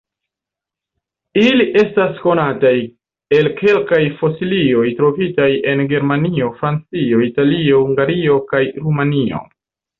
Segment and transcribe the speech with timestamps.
[1.41, 2.71] Ili estas konataj
[3.41, 9.47] el kelkaj fosilioj trovitaj en Germanio, Francio, Italio, Hungario kaj Rumanio.